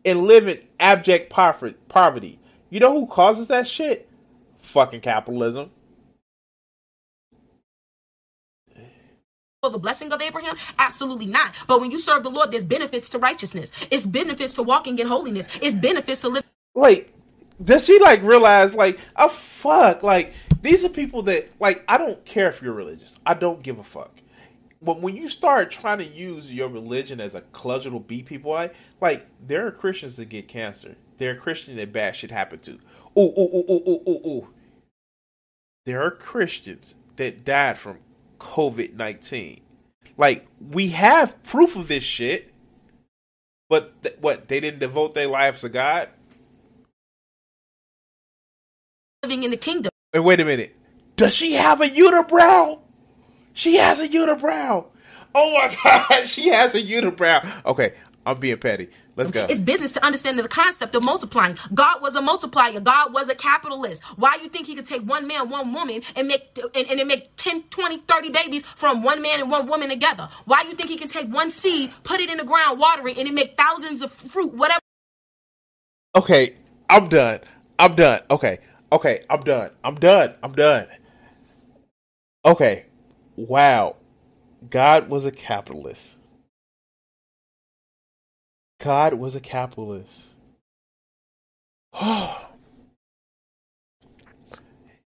and 0.05 0.21
live 0.21 0.47
in 0.47 0.59
abject 0.79 1.31
poverty. 1.31 2.39
You 2.69 2.79
know 2.79 2.93
who 2.93 3.07
causes 3.07 3.47
that 3.47 3.67
shit? 3.67 4.07
Fucking 4.59 5.01
capitalism. 5.01 5.71
For 9.63 9.71
the 9.71 9.79
blessing 9.79 10.13
of 10.13 10.21
Abraham? 10.21 10.57
Absolutely 10.77 11.25
not. 11.25 11.55
But 11.67 11.81
when 11.81 11.89
you 11.89 11.97
serve 11.97 12.21
the 12.21 12.29
Lord, 12.29 12.51
there's 12.51 12.63
benefits 12.63 13.09
to 13.09 13.17
righteousness. 13.17 13.71
It's 13.89 14.05
benefits 14.05 14.53
to 14.53 14.61
walking 14.61 14.99
in 14.99 15.07
holiness. 15.07 15.49
It's 15.59 15.73
benefits 15.73 16.21
to 16.21 16.29
live. 16.29 16.43
Like, 16.75 17.11
does 17.63 17.85
she 17.85 17.97
like 17.97 18.21
realize 18.21 18.75
like, 18.75 18.99
oh 19.15 19.29
fuck, 19.29 20.03
like 20.03 20.35
these 20.61 20.85
are 20.85 20.89
people 20.89 21.23
that 21.23 21.49
like 21.59 21.83
I 21.87 21.97
don't 21.97 22.23
care 22.25 22.49
if 22.49 22.61
you're 22.61 22.73
religious. 22.73 23.17
I 23.25 23.33
don't 23.33 23.63
give 23.63 23.79
a 23.79 23.83
fuck 23.83 24.11
but 24.85 25.01
when 25.01 25.15
you 25.15 25.27
start 25.27 25.71
trying 25.71 25.97
to 25.97 26.05
use 26.05 26.53
your 26.53 26.69
religion 26.69 27.19
as 27.19 27.35
a 27.35 27.41
cudgel 27.41 27.93
to 27.93 27.99
beat 27.99 28.27
people 28.27 28.51
like, 28.51 28.75
like 29.01 29.27
there 29.45 29.65
are 29.65 29.71
Christians 29.71 30.15
that 30.17 30.29
get 30.29 30.47
cancer. 30.47 30.95
There 31.17 31.31
are 31.31 31.35
Christians 31.35 31.77
that 31.77 31.91
bad 31.91 32.15
shit 32.15 32.31
happen 32.31 32.59
to. 32.59 32.73
Ooh, 33.17 33.33
ooh, 33.37 33.49
ooh, 33.55 33.65
ooh, 33.69 33.83
ooh, 33.87 34.01
ooh, 34.07 34.27
ooh. 34.27 34.47
There 35.85 36.01
are 36.01 36.11
Christians 36.11 36.95
that 37.15 37.45
died 37.45 37.77
from 37.77 37.99
COVID 38.39 38.95
nineteen. 38.95 39.61
Like 40.17 40.45
we 40.59 40.89
have 40.89 41.41
proof 41.43 41.75
of 41.75 41.87
this 41.87 42.03
shit, 42.03 42.53
but 43.69 44.01
th- 44.03 44.17
what 44.19 44.47
they 44.47 44.59
didn't 44.59 44.79
devote 44.79 45.13
their 45.13 45.27
lives 45.27 45.61
to 45.61 45.69
God. 45.69 46.09
Living 49.23 49.43
in 49.43 49.51
the 49.51 49.57
kingdom. 49.57 49.91
And 50.13 50.23
wait 50.23 50.39
a 50.39 50.45
minute, 50.45 50.75
does 51.15 51.33
she 51.33 51.53
have 51.53 51.81
a 51.81 51.87
unibrow? 51.87 52.79
She 53.55 53.77
has 53.77 53.99
a 53.99 54.07
unibrow. 54.07 54.85
Oh 55.33 55.53
my 55.53 55.75
god, 56.09 56.27
she 56.27 56.49
has 56.49 56.75
a 56.75 56.81
unibrow. 56.81 57.65
Okay, 57.65 57.93
I'm 58.25 58.37
being 58.39 58.57
petty. 58.57 58.89
Let's 59.15 59.31
go. 59.31 59.47
It's 59.49 59.61
business 59.61 59.93
to 59.93 60.05
understand 60.05 60.37
the 60.37 60.47
concept 60.49 60.93
of 60.93 61.01
multiplying. 61.01 61.57
God 61.73 62.01
was 62.01 62.15
a 62.15 62.21
multiplier. 62.21 62.81
God 62.81 63.13
was 63.13 63.29
a 63.29 63.35
capitalist. 63.35 64.03
Why 64.17 64.35
you 64.43 64.49
think 64.49 64.67
he 64.67 64.75
could 64.75 64.85
take 64.85 65.03
one 65.03 65.25
man, 65.25 65.49
one 65.49 65.73
woman 65.73 66.01
and 66.17 66.27
make 66.27 66.59
and, 66.75 66.99
and 66.99 67.07
make 67.07 67.33
10, 67.37 67.63
20, 67.63 67.99
30 67.99 68.29
babies 68.29 68.63
from 68.75 69.03
one 69.03 69.21
man 69.21 69.39
and 69.39 69.49
one 69.49 69.67
woman 69.67 69.87
together? 69.87 70.27
Why 70.43 70.63
you 70.63 70.75
think 70.75 70.89
he 70.89 70.97
can 70.97 71.07
take 71.07 71.27
one 71.29 71.49
seed, 71.49 71.93
put 72.03 72.19
it 72.19 72.29
in 72.29 72.37
the 72.37 72.43
ground, 72.43 72.77
water 72.77 73.07
it, 73.07 73.17
and 73.17 73.25
it 73.27 73.33
make 73.33 73.55
thousands 73.57 74.01
of 74.01 74.11
fruit, 74.11 74.53
whatever? 74.53 74.81
Okay, 76.13 76.55
I'm 76.89 77.07
done. 77.07 77.39
I'm 77.79 77.95
done. 77.95 78.19
Okay. 78.29 78.59
Okay, 78.91 79.23
I'm 79.29 79.43
done. 79.43 79.71
I'm 79.83 79.95
done. 79.95 80.35
I'm 80.43 80.51
done. 80.53 80.87
Okay, 82.45 82.85
wow, 83.35 83.95
God 84.69 85.09
was 85.09 85.25
a 85.25 85.31
capitalist. 85.31 86.15
God 88.79 89.15
was 89.15 89.35
a 89.35 89.39
capitalist. 89.39 90.27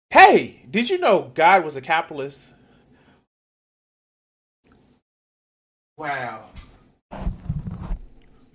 hey, 0.10 0.62
did 0.70 0.89
you 0.89 0.98
know 0.98 1.32
God 1.34 1.63
was 1.63 1.76
a 1.76 1.82
capitalist? 1.82 2.54
Wow. 5.98 6.46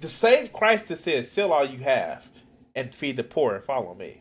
The 0.00 0.08
same 0.08 0.48
Christ 0.48 0.88
that 0.88 0.98
said, 0.98 1.26
sell 1.26 1.52
all 1.52 1.64
you 1.64 1.78
have 1.78 2.28
and 2.74 2.94
feed 2.94 3.16
the 3.16 3.24
poor 3.24 3.54
and 3.54 3.64
follow 3.64 3.94
me. 3.94 4.18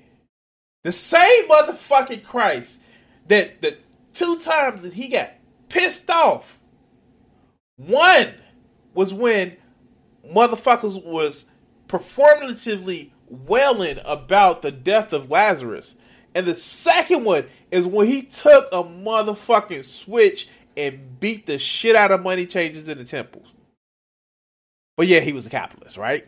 The 0.83 0.91
same 0.91 1.47
motherfucking 1.47 2.23
Christ 2.23 2.81
that 3.27 3.61
the 3.61 3.77
two 4.13 4.39
times 4.39 4.83
that 4.83 4.93
he 4.93 5.07
got 5.07 5.31
pissed 5.73 6.09
off. 6.09 6.59
One 7.77 8.35
was 8.93 9.11
when 9.11 9.57
motherfuckers 10.31 11.03
was 11.03 11.45
performatively 11.87 13.09
wailing 13.27 13.99
about 14.05 14.61
the 14.61 14.71
death 14.71 15.13
of 15.13 15.31
Lazarus. 15.31 15.95
And 16.35 16.45
the 16.45 16.55
second 16.55 17.23
one 17.23 17.47
is 17.71 17.87
when 17.87 18.07
he 18.07 18.21
took 18.21 18.67
a 18.71 18.83
motherfucking 18.83 19.83
switch 19.83 20.47
and 20.77 21.19
beat 21.19 21.47
the 21.47 21.57
shit 21.57 21.95
out 21.95 22.11
of 22.11 22.21
money 22.21 22.45
changers 22.45 22.87
in 22.87 22.99
the 22.99 23.03
temples. 23.03 23.55
But 24.95 25.07
yeah, 25.07 25.21
he 25.21 25.33
was 25.33 25.47
a 25.47 25.49
capitalist, 25.49 25.97
right? 25.97 26.27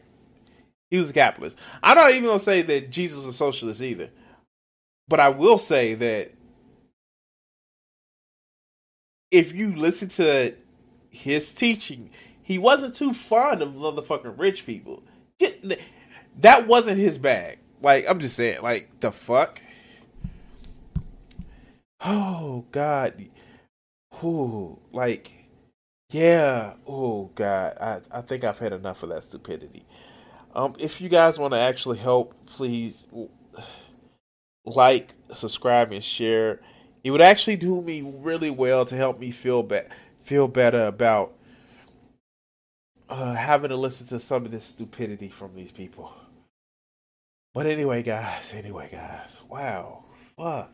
He 0.90 0.98
was 0.98 1.10
a 1.10 1.14
capitalist. 1.14 1.58
I'm 1.84 1.98
not 1.98 2.12
even 2.12 2.26
gonna 2.26 2.40
say 2.40 2.64
that 2.64 2.90
Jesus 2.90 3.18
was 3.18 3.28
a 3.28 3.34
socialist 3.34 3.82
either. 3.82 4.10
But 5.08 5.20
I 5.20 5.30
will 5.30 5.60
say 5.60 5.94
that 5.94 6.35
if 9.32 9.54
you 9.54 9.76
listen 9.76 10.10
to 10.10 10.56
his 11.10 11.52
teaching, 11.52 12.10
he 12.42 12.58
wasn't 12.58 12.96
too 12.96 13.14
fond 13.14 13.62
of 13.62 13.70
motherfucking 13.70 14.38
rich 14.38 14.66
people. 14.66 15.04
That 16.40 16.68
wasn't 16.68 17.00
his 17.00 17.18
bag. 17.18 17.60
Like 17.82 18.06
I'm 18.08 18.20
just 18.20 18.36
saying, 18.36 18.62
like 18.62 18.90
the 19.00 19.12
fuck. 19.12 19.62
Oh 22.02 22.66
God. 22.72 23.26
Ooh, 24.24 24.80
like 24.92 25.32
yeah. 26.12 26.74
Oh 26.88 27.32
God. 27.36 27.78
I 27.80 28.02
I 28.12 28.22
think 28.22 28.44
I've 28.44 28.60
had 28.60 28.74
enough 28.74 29.04
of 29.04 29.10
that 29.10 29.24
stupidity. 29.24 29.86
Um, 30.54 30.76
if 30.80 31.02
you 31.02 31.10
guys 31.10 31.38
want 31.38 31.54
to 31.54 31.60
actually 31.60 31.98
help, 31.98 32.34
please 32.46 33.06
like, 34.66 35.14
subscribe, 35.32 35.92
and 35.92 36.04
share 36.04 36.62
it 37.06 37.12
would 37.12 37.22
actually 37.22 37.56
do 37.56 37.82
me 37.84 38.02
really 38.02 38.50
well 38.50 38.84
to 38.84 38.96
help 38.96 39.20
me 39.20 39.30
feel 39.30 39.62
be- 39.62 39.82
feel 40.24 40.48
better 40.48 40.88
about 40.88 41.34
uh, 43.08 43.36
having 43.36 43.70
to 43.70 43.76
listen 43.76 44.08
to 44.08 44.20
some 44.20 44.44
of 44.44 44.52
this 44.52 44.64
stupidity 44.64 45.30
from 45.30 45.54
these 45.54 45.72
people. 45.72 46.12
But 47.54 47.68
anyway, 47.68 48.02
guys, 48.02 48.52
anyway, 48.56 48.90
guys, 48.92 49.40
wow, 49.48 50.06
fuck. 50.36 50.74